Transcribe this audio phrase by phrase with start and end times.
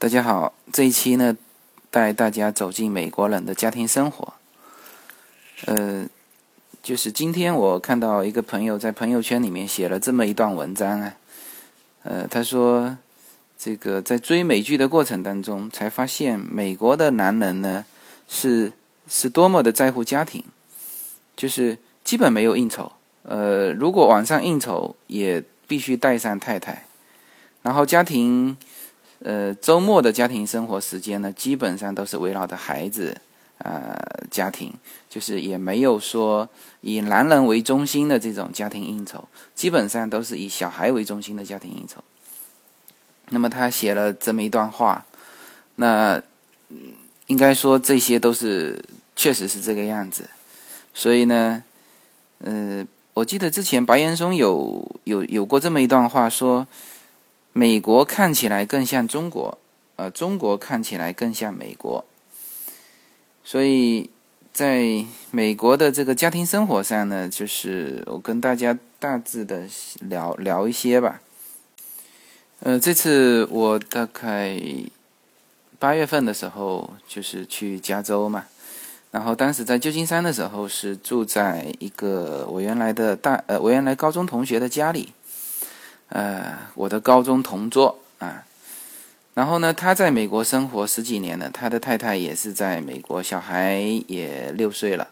[0.00, 1.36] 大家好，这一期呢，
[1.90, 4.32] 带大家走进美国人的家庭生活。
[5.66, 6.06] 呃，
[6.82, 11.16] 就是今天我看到一个朋友在朋友圈里面写了这么一段文章啊，
[12.04, 12.96] 呃，他说，
[13.58, 17.84] 这个在追美剧的过程当中，才发现美国的男人呢，
[18.26, 18.72] 是
[19.06, 20.42] 是多么的在乎家庭，
[21.36, 22.90] 就是基本没有应酬，
[23.24, 26.86] 呃，如果晚上应酬，也必须带上太太，
[27.60, 28.56] 然后家庭。
[29.22, 33.14] 呃，周末的家庭生活时间呢，基本上都是围绕着孩子，
[33.58, 33.94] 呃，
[34.30, 34.72] 家庭，
[35.10, 36.48] 就是也没有说
[36.80, 42.02] 以男人为中心的这种家庭应酬，基本上都是以小孩为中心的家庭应酬。
[43.28, 45.04] 那么他写了这么一段话，
[45.76, 46.22] 那
[47.26, 48.82] 应该说这些都是
[49.14, 50.30] 确实是这个样子。
[50.94, 51.62] 所以呢，
[52.38, 56.66] 呃，我记得之前白岩松有有有过这么一段话说。
[57.52, 59.58] 美国看起来更像中国，
[59.96, 62.04] 呃，中国看起来更像美国。
[63.42, 64.08] 所以，
[64.52, 69.62] 在美国的这个家庭生活上呢，就是我跟大家大致的
[70.00, 71.20] 聊聊一些吧。
[72.60, 74.60] 呃，这次我大概
[75.78, 78.44] 八月份的时候就是去加州嘛，
[79.10, 85.12] 然后当时在旧金山的时候是住在一个我原来的大呃我原来高中同学的家里。
[86.10, 88.44] 呃，我的高中同桌啊，
[89.34, 95.08] 然后呢，他在美国生活十几年了，他的太太也是在美国，小孩也六岁了。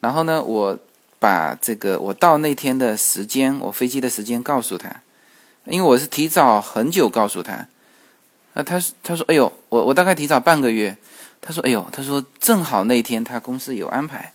[0.00, 0.78] 然后呢，我
[1.18, 5.02] 把这个我到那天的时间，我飞机的时间告诉他，
[5.66, 7.66] 因为我是提早很久告诉他。
[8.54, 10.96] 那他他说，哎呦，我我大概提早半个月。
[11.42, 14.32] 他说，哎呦，他说正好那天他公司有安排。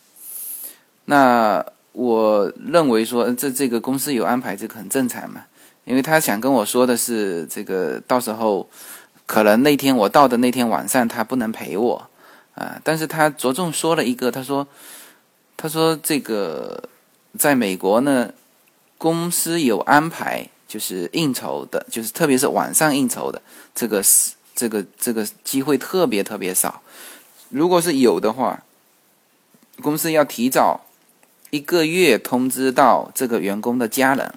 [1.06, 5.46] 那我认为说，这这个公司有安排，这个很正常嘛。
[5.86, 8.68] 因为他想跟我说的是，这个到时候
[9.26, 12.10] 可能那天我到的那天晚上他不能陪我
[12.56, 14.68] 啊，但是他着重说了一个，他说，
[15.56, 16.90] 他说这个
[17.38, 18.34] 在美国呢，
[18.98, 23.40] 公司有安排，就是应酬的，就是特别是晚上应酬的，
[23.76, 26.82] 这个是这个这个机会特别特别少，
[27.50, 28.64] 如果是有的话，
[29.84, 30.82] 公司要提早
[31.52, 34.34] 一个月通知到这个员工的家人。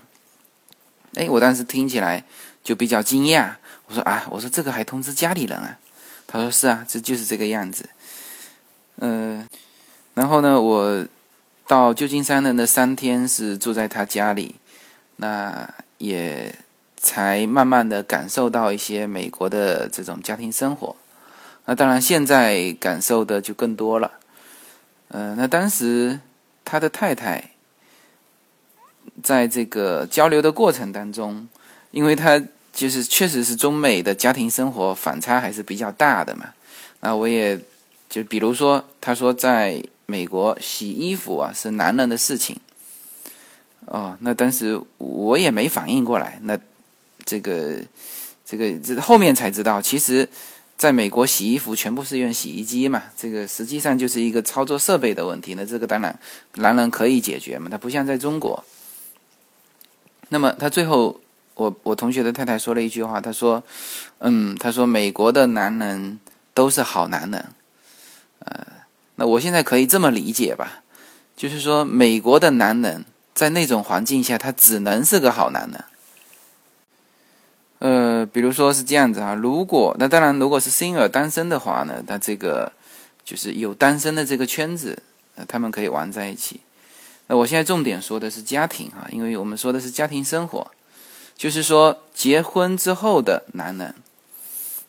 [1.14, 2.22] 哎，我当时听起来
[2.62, 3.52] 就比较惊讶。
[3.86, 5.78] 我说啊，我说这个还通知家里人啊？
[6.26, 7.88] 他说是啊，这就是这个样子。
[8.96, 9.46] 嗯，
[10.14, 11.06] 然后呢，我
[11.66, 14.56] 到旧金山的那三天是住在他家里，
[15.16, 16.54] 那也
[16.96, 20.94] 才慢慢的感受到一些美国的这种家庭生活。
[21.64, 24.12] 那当然，现在感受的就更多了。
[25.08, 26.20] 嗯，那当时
[26.64, 27.50] 他的太太。
[29.22, 31.48] 在这个交流的过程当中，
[31.90, 32.40] 因为他
[32.72, 36.50] 就是确实是中美的家庭生活反差还是比较大的嘛，
[37.00, 37.58] 那我也
[38.08, 42.56] 就比如说，他说在美国洗衣服啊是男人的事情，
[43.86, 46.58] 哦，那当时我也没反应过来，那
[47.24, 47.76] 这个
[48.44, 50.28] 这个这后面才知道，其实
[50.76, 56.16] 在美国洗衣服全部是用洗衣机嘛，这个实际上就是一个操作设备的问题，那这个当然
[56.54, 58.64] 男人可以解决嘛，他不像在中国。
[60.28, 61.20] 那么他最后，
[61.54, 63.62] 我我同学的太太说了一句话，他说
[64.20, 66.20] ：“嗯，他说美国的男人
[66.52, 67.46] 都是好男人。”
[68.40, 68.66] 呃，
[69.16, 70.82] 那我现在可以这么理解吧，
[71.36, 75.84] 就是说美国的男人在那种环境下，他只能是个好男人。
[77.80, 82.72] 呃，比如说是这样子啊，如果那当然，如果是 single 单身的话呢，那这个
[83.24, 85.02] 就是有单身的这个圈子，
[85.46, 86.60] 他们可以玩在一起。
[87.30, 90.70] 那我现在重点说的是家庭啊，因为我们说的是家庭生活，
[91.36, 93.94] 就是说结婚之后的男人，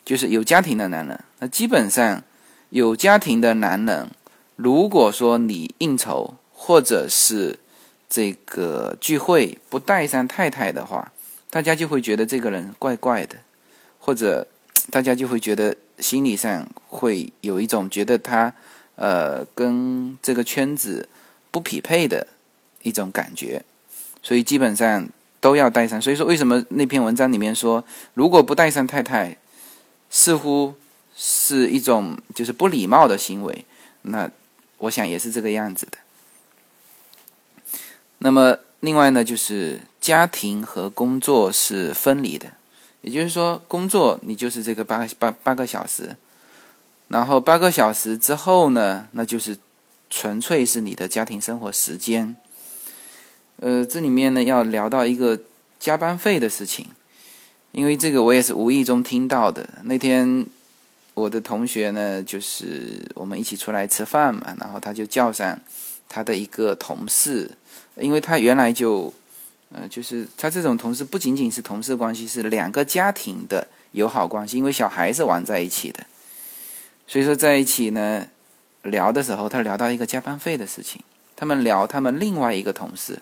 [0.06, 1.22] 就是有家庭的男人。
[1.40, 2.24] 那基本上
[2.70, 4.08] 有家庭的男人，
[4.56, 7.58] 如果说你应酬或者是
[8.08, 11.12] 这个聚会不带上太太的话，
[11.50, 13.36] 大家就会觉得这个人怪怪的，
[13.98, 14.46] 或者
[14.90, 18.50] 大家就会觉得心理上会有一种觉得他
[18.96, 21.06] 呃跟这个圈子。
[21.50, 22.26] 不匹配的
[22.82, 23.64] 一种感觉，
[24.22, 25.08] 所以基本上
[25.40, 26.00] 都要带上。
[26.00, 29.36] 所以说，为什么那篇文章里面说，如果不带上太太，
[30.08, 30.74] 似乎
[31.16, 33.64] 是一种就是不礼貌的行为？
[34.02, 34.30] 那
[34.78, 35.98] 我想也是这个样子的。
[38.18, 42.52] 那么，另外呢，就是家庭和工作是分离的，
[43.02, 46.16] 也就是说，工作你就是这个八八八个小时，
[47.08, 49.58] 然后八个小时之后呢，那就是。
[50.10, 52.34] 纯粹是你的家庭生活时间，
[53.60, 55.40] 呃，这里面呢要聊到一个
[55.78, 56.86] 加班费的事情，
[57.70, 59.68] 因为这个我也是无意中听到的。
[59.84, 60.44] 那天
[61.14, 65.58] 我的同学呢，就是我们一起出来吃饭嘛，然后他就叫上
[66.08, 67.50] 他的一个同事，
[67.96, 69.14] 因为他原来就，
[69.72, 76.04] 呃，就是他这种同事不仅仅是同事关系，是两个家庭的友好关系，因为小孩是玩在一起的，
[77.06, 78.26] 所以说在一起呢
[78.82, 81.02] 聊的时候，他聊到一个加班费的事情，
[81.36, 83.20] 他们聊他们另外一个同事。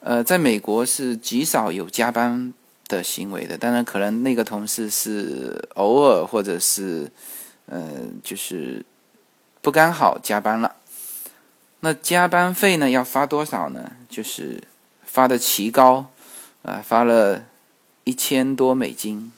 [0.00, 2.54] 呃，在美国是极少有加班
[2.88, 7.10] 的行为的，当然可能那个同事是偶尔或者是，
[7.66, 7.82] 呃，
[8.24, 8.84] 就是
[9.60, 10.76] 不刚好加班了。
[11.80, 13.92] 那加班费呢要发多少呢？
[14.08, 14.62] 就是
[15.04, 16.10] 发的奇高，
[16.62, 17.44] 啊，发了
[18.04, 19.32] 一千多美金。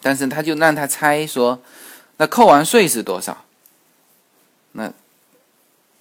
[0.00, 1.62] 但是他就让他猜说，
[2.22, 3.44] 那扣完税是多少？
[4.70, 4.92] 那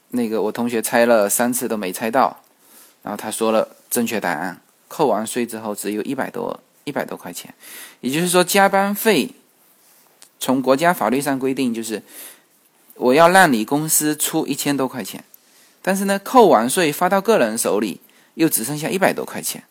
[0.09, 2.44] 那个我同学猜了三次都没猜到。
[3.01, 7.51] 然后他说了正确答案，扣完税之后只有一百多一百多块钱，
[8.01, 9.31] 也就是说加班费
[10.39, 12.03] 从国家法律上规定就是
[12.94, 15.24] 我要让你公司出一千多块钱，
[15.81, 18.00] 但是呢扣完税发到个人手里
[18.35, 19.63] 又只剩下一百多块钱，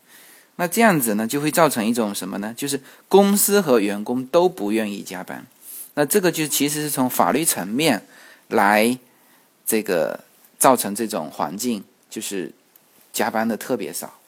[0.57, 2.53] 那这样子呢就会造成一种什么呢？
[2.57, 5.47] 就是公司和员工都不愿意加班，
[5.95, 8.07] 那这个就其实是从法律层面
[8.49, 8.99] 来
[9.67, 10.21] 这个
[10.59, 12.53] 造成这种环境，就是。
[13.13, 14.21] 加班的特别少，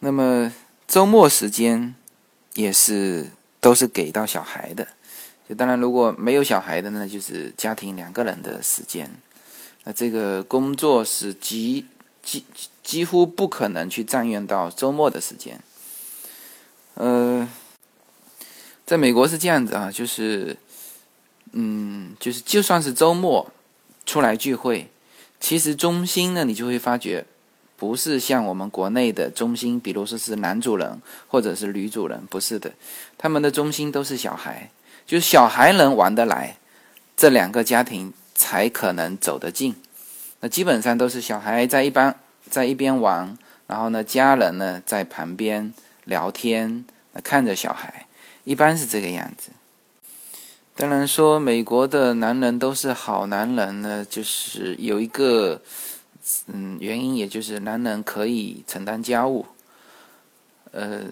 [0.00, 0.52] 那么
[0.88, 1.94] 周末时间
[2.54, 3.30] 也是
[3.60, 4.88] 都是给到小孩的。
[5.48, 9.08] 就当然如果没有小孩的呢，就是家庭两个人的时间。
[9.84, 11.86] 那这个工作是几
[12.24, 12.44] 几
[12.82, 15.60] 几乎不可能去占用到周末的时间。
[16.94, 17.48] 呃，
[18.86, 20.56] 在美国是这样子啊，就是
[21.52, 23.50] 嗯，就是就算是周末
[24.04, 24.88] 出来聚会。
[25.40, 27.24] 其实中心呢，你就会发觉，
[27.76, 32.72] 不是像我们国内的中心，比如说是男主人或者是女主人，不是的，
[33.18, 34.70] 他们的中心都是小孩，
[35.06, 36.56] 就是小孩能玩得来，
[37.16, 39.74] 这两个家庭才可能走得近。
[40.40, 42.18] 那基本上都是小孩在一般
[42.50, 43.36] 在一边玩，
[43.66, 45.72] 然后呢，家人呢在旁边
[46.04, 46.84] 聊天，
[47.22, 48.06] 看着小孩，
[48.44, 49.50] 一般是这个样子。
[50.76, 55.62] 当然说美国的男人都是好男人呢，就是有一个
[56.46, 59.46] 嗯原因，也就是男人可以承担家务。
[60.72, 61.02] 呃，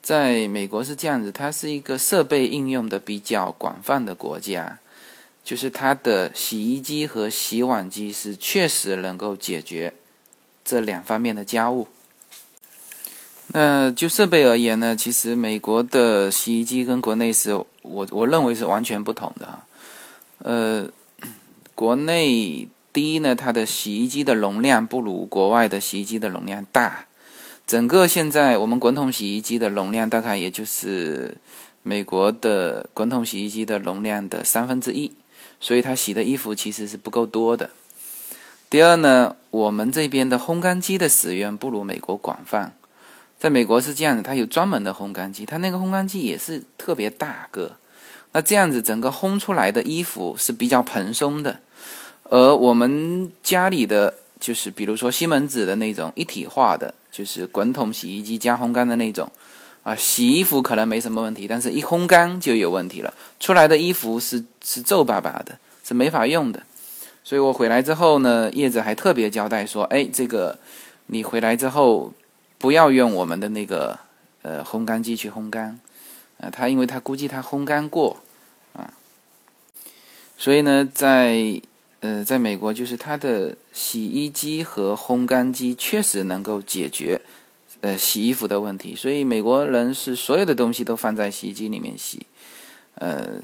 [0.00, 4.78] 在美国是这样子，它是一个设备应用的比较广泛的国家，
[5.44, 9.92] 就是它的洗衣机和洗碗机是确实能够解决
[10.64, 11.88] 这两方面的家务。
[13.56, 19.64] 那就设备而言呢，其实美国的洗衣机跟国内是我我认为是完全不同的哈。
[20.38, 20.88] 呃，
[21.76, 27.06] 国内第一呢，它的洗衣机的容量不如国外的洗衣机的容量大。
[27.64, 31.36] 整个现在我们滚筒洗衣机的容量大概也就是
[31.84, 35.12] 美国的滚筒洗衣机的容量的三分之一，
[35.60, 37.70] 所以它洗的衣服其实是不够多的。
[38.68, 42.74] 第二呢，我们这边的烘干机的使用不如美国广泛。
[43.38, 47.72] 在美国是这样的，它有专门的烘干机，它那个烘干机也是特别大个。
[48.32, 51.60] 那这样子，整个烘出来的衣服是比较蓬松的。
[52.24, 59.30] 而我们家里的就是，比如说西门子的那种一体化的，就是滚筒洗衣机加烘干的那种，
[59.82, 66.62] 啊，洗衣服可能没什么问题，但是一烘干就有问题了，出来的衣服是是皱巴巴的，是没法用的。
[67.22, 70.58] 所以我回来之后呢，叶子还特别交代说：“哎，这个
[71.08, 72.12] 你回来之后。”
[72.64, 73.98] 不要用我们的那个
[74.40, 75.78] 呃烘干机去烘干，
[76.40, 78.22] 啊，他因为他估计他烘干过，
[78.72, 78.94] 啊，
[80.38, 81.60] 所以呢，在
[82.00, 87.20] 呃在美国就是它的洗衣机和烘干机确实能够解决
[87.82, 92.26] 呃洗衣服的问题，所以美国人是所有的东西都放在洗衣机里面洗，
[92.94, 93.42] 呃，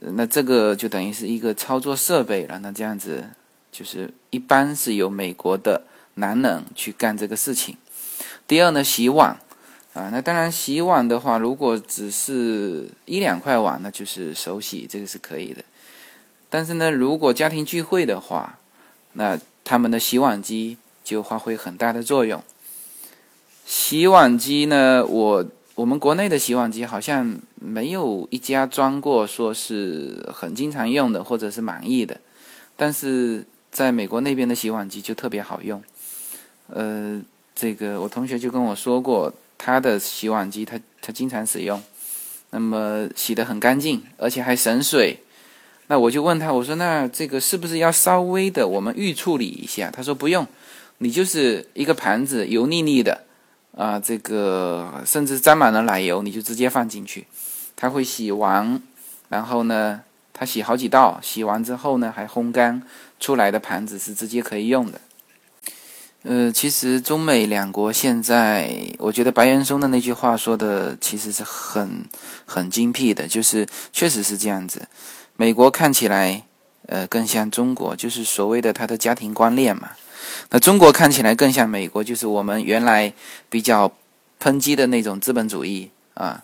[0.00, 3.28] 那这个就等于是一个操作设备了，那这样子
[3.70, 5.82] 就是一般是由美国的
[6.14, 7.76] 男人去干这个事情。
[8.48, 9.38] 第二呢，洗碗，
[9.92, 15.62] 啊，那当然洗碗的话，如果只是一两块碗，那就是手洗，这个是可以的。
[16.48, 18.58] 但是呢，如果家庭聚会的话，
[19.12, 22.42] 那他们的洗碗机就发挥很大的作用。
[23.66, 32.18] 洗碗机呢，我我们国内的洗碗机好像没有一家装过，说是很经常用的，或者是满意的。
[32.76, 35.82] 但是在美国那边的洗碗机就特别好用，
[36.68, 37.20] 呃。
[37.60, 41.82] 这个我同学就跟我说过，他的洗碗机他他经常使用，
[42.50, 45.18] 那么洗得很干净，而且还省水。
[45.88, 49.90] 那我就问他，我说那这个是不是要稍微的我们预处理一下？
[49.90, 50.46] 他说不用，
[50.98, 53.24] 你就是一个盘子油腻腻的，
[53.74, 57.26] 啊，这个甚至沾满了奶油，你就直接放进去，
[57.74, 58.80] 它会洗完，
[59.30, 62.80] 然后呢，它洗好几道，洗完之后呢还烘干
[63.18, 65.00] 出来的盘子是直接可以用的。
[66.24, 72.04] 呃，其实中美两国现在，我觉得白岩松的那句话说的其实是很
[72.44, 74.88] 很精辟的，就是确实是这样子。
[75.36, 76.42] 美国看起来，
[76.86, 79.90] 呃，更像中国，就是所谓的他的家庭观念嘛。
[80.50, 83.12] 那中国看起来更像美国，就是我们原来
[83.48, 83.92] 比较
[84.42, 86.42] 抨击的那种资本主义啊。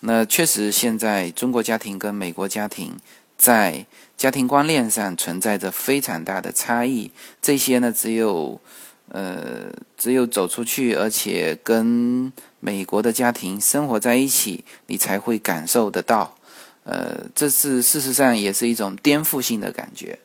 [0.00, 2.98] 那确实，现在中国家庭跟美国家庭
[3.38, 3.86] 在
[4.18, 7.10] 家庭观念上存在着非常大的差异。
[7.40, 8.60] 这些呢，只有。
[9.10, 16.36] 呃，只有走出去，而且跟美国的家庭生活在一起，你才会感受得到。
[16.84, 20.18] 呃，这是事实上也是一种颠覆性的感觉。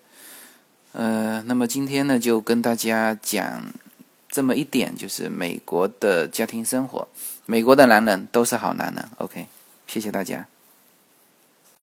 [0.94, 3.66] 呃，那么今天呢，就跟大家讲
[4.30, 7.08] 这么一点，就是美国的家庭生活，
[7.46, 9.06] 美国的男人都是好男人。
[9.18, 9.48] OK，
[9.88, 10.48] 谢谢大家。